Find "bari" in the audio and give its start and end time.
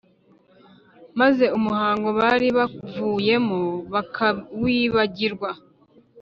2.19-2.47